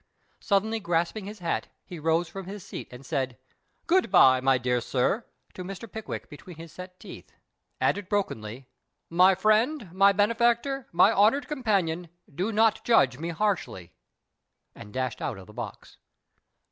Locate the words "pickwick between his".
5.87-6.71